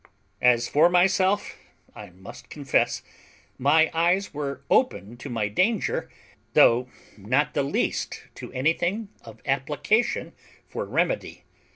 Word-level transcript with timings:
As 0.41 0.67
for 0.67 0.89
myself, 0.89 1.57
I 1.93 2.09
must 2.09 2.49
confess 2.49 3.03
my 3.59 3.91
eyes 3.93 4.33
were 4.33 4.63
open 4.67 5.15
to 5.17 5.29
my 5.29 5.47
danger, 5.47 6.09
though 6.53 6.89
not 7.19 7.53
the 7.53 7.61
least 7.61 8.23
to 8.33 8.51
anything 8.51 9.09
of 9.23 9.43
application 9.45 10.33
for 10.67 10.85
remedy. 10.87 11.43